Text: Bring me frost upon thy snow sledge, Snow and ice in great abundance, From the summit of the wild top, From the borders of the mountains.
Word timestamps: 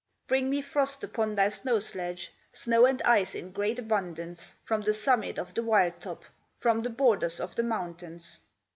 Bring 0.25 0.49
me 0.49 0.63
frost 0.63 1.03
upon 1.03 1.35
thy 1.35 1.49
snow 1.49 1.77
sledge, 1.77 2.33
Snow 2.51 2.87
and 2.87 2.99
ice 3.03 3.35
in 3.35 3.51
great 3.51 3.77
abundance, 3.77 4.55
From 4.63 4.81
the 4.81 4.95
summit 4.95 5.37
of 5.37 5.53
the 5.53 5.61
wild 5.61 5.99
top, 6.01 6.23
From 6.57 6.81
the 6.81 6.89
borders 6.89 7.39
of 7.39 7.53
the 7.53 7.61
mountains. 7.61 8.39